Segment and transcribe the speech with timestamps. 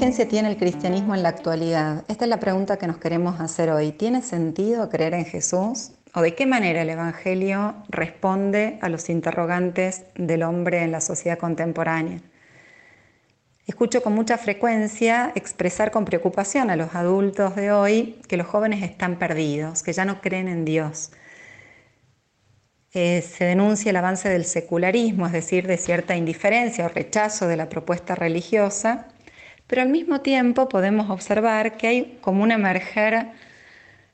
[0.00, 2.06] vigencia tiene el cristianismo en la actualidad?
[2.08, 3.92] Esta es la pregunta que nos queremos hacer hoy.
[3.92, 5.90] ¿Tiene sentido creer en Jesús?
[6.14, 11.38] ¿O de qué manera el Evangelio responde a los interrogantes del hombre en la sociedad
[11.38, 12.22] contemporánea?
[13.66, 18.82] Escucho con mucha frecuencia expresar con preocupación a los adultos de hoy que los jóvenes
[18.82, 21.10] están perdidos, que ya no creen en Dios.
[22.94, 27.58] Eh, se denuncia el avance del secularismo, es decir, de cierta indiferencia o rechazo de
[27.58, 29.08] la propuesta religiosa,
[29.70, 33.28] pero al mismo tiempo podemos observar que hay como un emerger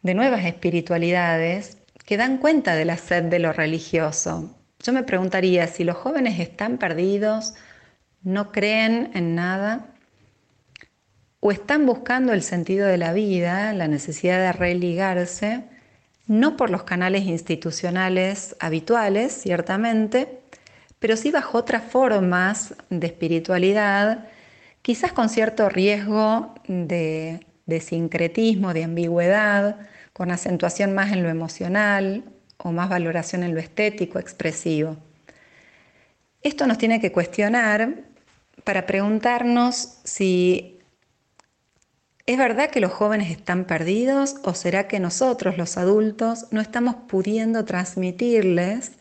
[0.00, 4.56] de nuevas espiritualidades que dan cuenta de la sed de lo religioso.
[4.78, 7.54] Yo me preguntaría si los jóvenes están perdidos,
[8.22, 9.88] no creen en nada,
[11.40, 15.64] o están buscando el sentido de la vida, la necesidad de religarse,
[16.28, 20.42] no por los canales institucionales habituales, ciertamente,
[21.00, 24.28] pero sí bajo otras formas de espiritualidad
[24.82, 27.40] quizás con cierto riesgo de,
[27.80, 29.78] sincretismo, de ambigüedad,
[30.12, 32.24] con acentuación más en lo emocional
[32.56, 34.96] o más valoración en lo estético, expresivo.
[36.42, 38.04] Esto nos tiene que cuestionar
[38.64, 40.78] para preguntarnos si
[42.26, 46.94] es verdad que los jóvenes están perdidos o será que nosotros, los adultos, no estamos
[47.08, 48.92] pudiendo transmitirles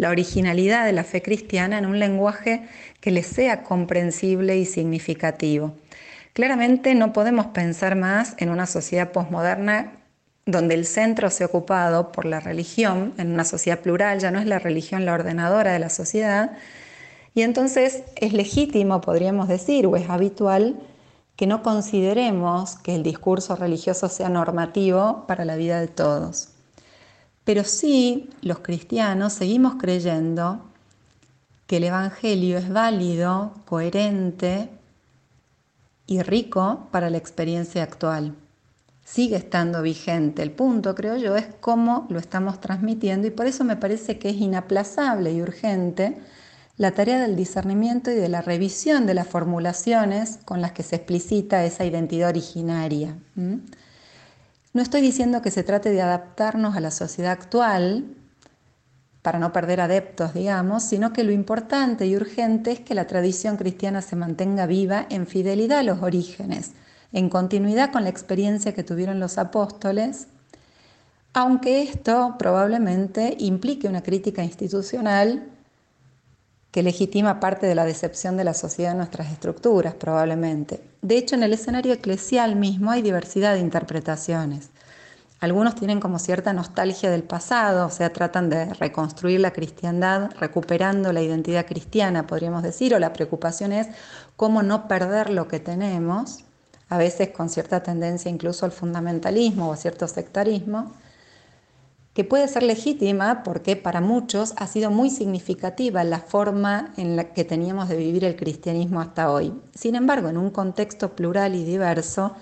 [0.00, 2.62] la originalidad de la fe cristiana en un lenguaje
[3.02, 5.74] que les sea comprensible y significativo.
[6.32, 9.92] Claramente no podemos pensar más en una sociedad posmoderna
[10.46, 14.46] donde el centro sea ocupado por la religión, en una sociedad plural, ya no es
[14.46, 16.52] la religión la ordenadora de la sociedad,
[17.34, 20.80] y entonces es legítimo, podríamos decir, o es habitual,
[21.36, 26.54] que no consideremos que el discurso religioso sea normativo para la vida de todos.
[27.50, 30.60] Pero sí, los cristianos seguimos creyendo
[31.66, 34.68] que el Evangelio es válido, coherente
[36.06, 38.36] y rico para la experiencia actual.
[39.04, 40.44] Sigue estando vigente.
[40.44, 44.28] El punto, creo yo, es cómo lo estamos transmitiendo y por eso me parece que
[44.28, 46.18] es inaplazable y urgente
[46.76, 50.94] la tarea del discernimiento y de la revisión de las formulaciones con las que se
[50.94, 53.16] explicita esa identidad originaria.
[54.72, 58.14] No estoy diciendo que se trate de adaptarnos a la sociedad actual
[59.22, 63.56] para no perder adeptos, digamos, sino que lo importante y urgente es que la tradición
[63.56, 66.72] cristiana se mantenga viva en fidelidad a los orígenes,
[67.12, 70.28] en continuidad con la experiencia que tuvieron los apóstoles,
[71.32, 75.48] aunque esto probablemente implique una crítica institucional
[76.70, 80.80] que legitima parte de la decepción de la sociedad en nuestras estructuras, probablemente.
[81.02, 84.70] De hecho, en el escenario eclesial mismo hay diversidad de interpretaciones.
[85.40, 91.12] Algunos tienen como cierta nostalgia del pasado, o sea, tratan de reconstruir la cristiandad recuperando
[91.14, 93.88] la identidad cristiana, podríamos decir, o la preocupación es
[94.36, 96.44] cómo no perder lo que tenemos,
[96.90, 100.92] a veces con cierta tendencia incluso al fundamentalismo o a cierto sectarismo
[102.14, 107.32] que puede ser legítima porque para muchos ha sido muy significativa la forma en la
[107.32, 109.52] que teníamos de vivir el cristianismo hasta hoy.
[109.74, 112.34] Sin embargo, en un contexto plural y diverso,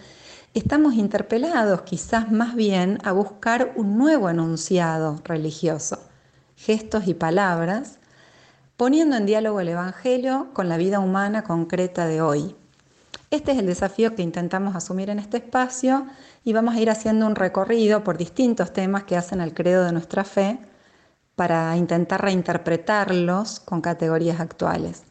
[0.55, 5.99] estamos interpelados quizás más bien a buscar un nuevo enunciado religioso,
[6.57, 7.99] gestos y palabras,
[8.79, 12.57] poniendo en diálogo el Evangelio con la vida humana concreta de hoy.
[13.31, 16.07] Este es el desafío que intentamos asumir en este espacio
[16.45, 19.93] y vamos a ir haciendo un recorrido por distintos temas que hacen al credo de
[19.93, 20.59] nuestra fe
[21.37, 25.03] para intentar reinterpretarlos con categorías actuales.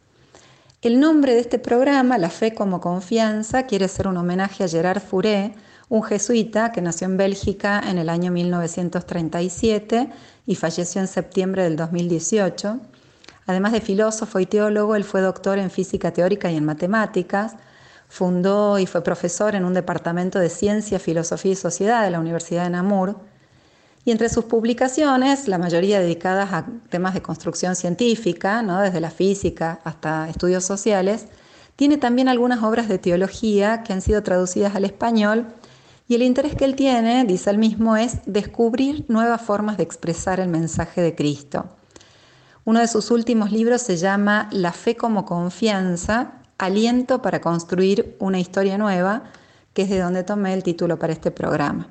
[0.82, 5.00] El nombre de este programa, La Fe como Confianza, quiere ser un homenaje a Gerard
[5.00, 5.54] Fouré,
[5.88, 10.10] un jesuita que nació en Bélgica en el año 1937
[10.44, 12.80] y falleció en septiembre del 2018.
[13.46, 17.56] Además de filósofo y teólogo, él fue doctor en física teórica y en matemáticas,
[18.08, 22.64] Fundó y fue profesor en un departamento de Ciencia, Filosofía y Sociedad de la Universidad
[22.64, 23.16] de Namur.
[24.04, 28.80] Y entre sus publicaciones, la mayoría dedicadas a temas de construcción científica, ¿no?
[28.80, 31.26] desde la física hasta estudios sociales,
[31.76, 35.46] tiene también algunas obras de teología que han sido traducidas al español
[36.08, 40.40] y el interés que él tiene, dice él mismo, es descubrir nuevas formas de expresar
[40.40, 41.66] el mensaje de Cristo.
[42.64, 48.40] Uno de sus últimos libros se llama La fe como confianza aliento para construir una
[48.40, 49.24] historia nueva,
[49.72, 51.88] que es de donde tomé el título para este programa.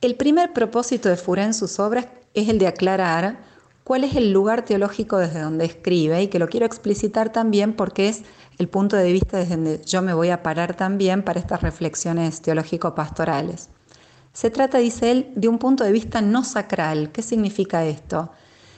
[0.00, 3.38] El primer propósito de Furé en sus obras es el de aclarar
[3.84, 8.08] cuál es el lugar teológico desde donde escribe y que lo quiero explicitar también porque
[8.08, 8.22] es
[8.58, 12.42] el punto de vista desde donde yo me voy a parar también para estas reflexiones
[12.42, 13.70] teológico-pastorales.
[14.34, 17.12] Se trata, dice él, de un punto de vista no sacral.
[17.12, 18.30] ¿Qué significa esto?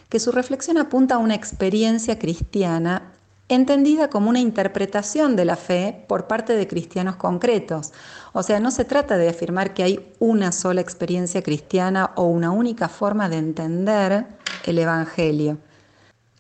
[0.08, 3.15] Que su reflexión apunta a una experiencia cristiana
[3.48, 7.92] entendida como una interpretación de la fe por parte de cristianos concretos.
[8.32, 12.50] O sea, no se trata de afirmar que hay una sola experiencia cristiana o una
[12.50, 14.26] única forma de entender
[14.64, 15.58] el Evangelio.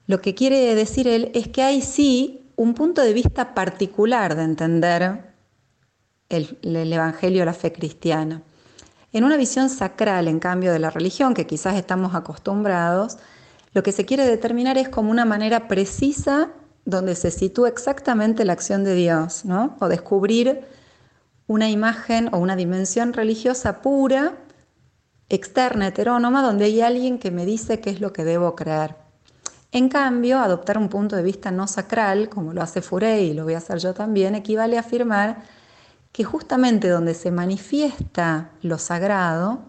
[0.06, 4.42] Lo que quiere decir él es que hay sí un punto de vista particular de
[4.42, 5.32] entender
[6.28, 8.42] el, el Evangelio, la fe cristiana.
[9.12, 13.18] En una visión sacral, en cambio, de la religión, que quizás estamos acostumbrados,
[13.72, 16.50] lo que se quiere determinar es como una manera precisa
[16.86, 19.76] donde se sitúa exactamente la acción de Dios, ¿no?
[19.80, 20.64] O descubrir
[21.48, 24.34] una imagen o una dimensión religiosa pura,
[25.28, 28.96] externa, heterónoma, donde hay alguien que me dice qué es lo que debo creer.
[29.72, 33.44] En cambio, adoptar un punto de vista no sacral, como lo hace Furey y lo
[33.44, 35.42] voy a hacer yo también, equivale a afirmar
[36.12, 39.60] que justamente donde se manifiesta lo sagrado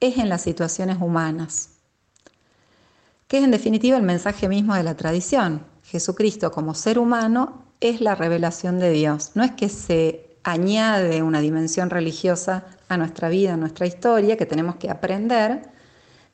[0.00, 1.68] es en las situaciones humanas,
[3.28, 8.00] que es en definitiva el mensaje mismo de la tradición, Jesucristo como ser humano es
[8.00, 9.32] la revelación de Dios.
[9.34, 14.46] No es que se añade una dimensión religiosa a nuestra vida, a nuestra historia, que
[14.46, 15.62] tenemos que aprender,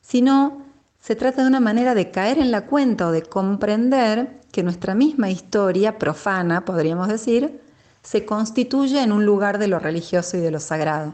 [0.01, 0.63] sino
[0.99, 4.95] se trata de una manera de caer en la cuenta o de comprender que nuestra
[4.95, 7.61] misma historia profana, podríamos decir,
[8.03, 11.13] se constituye en un lugar de lo religioso y de lo sagrado.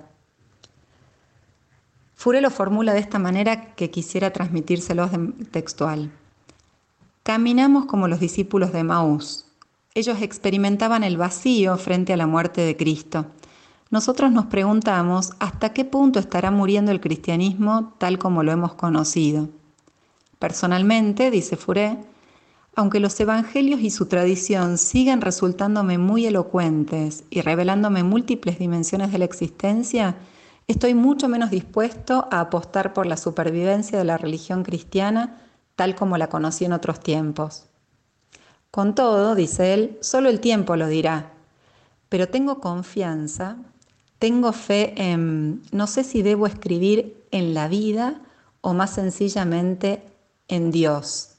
[2.15, 5.11] Fure lo formula de esta manera que quisiera transmitírselos
[5.51, 6.11] textual.
[7.25, 9.47] Caminamos como los discípulos de Maús.
[9.95, 13.25] Ellos experimentaban el vacío frente a la muerte de Cristo.
[13.89, 19.49] Nosotros nos preguntamos hasta qué punto estará muriendo el cristianismo tal como lo hemos conocido.
[20.37, 21.97] Personalmente, dice Furé,
[22.75, 29.17] aunque los evangelios y su tradición siguen resultándome muy elocuentes y revelándome múltiples dimensiones de
[29.17, 30.15] la existencia,
[30.67, 35.41] estoy mucho menos dispuesto a apostar por la supervivencia de la religión cristiana
[35.75, 37.65] tal como la conocí en otros tiempos.
[38.71, 41.31] Con todo, dice él, solo el tiempo lo dirá,
[42.09, 43.57] pero tengo confianza,
[44.19, 48.21] tengo fe en, no sé si debo escribir en la vida
[48.61, 50.03] o más sencillamente
[50.47, 51.35] en Dios,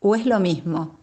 [0.00, 0.98] o es lo mismo.